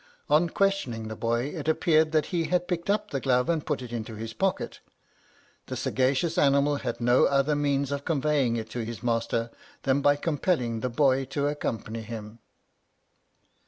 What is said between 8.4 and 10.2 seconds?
it to his master than by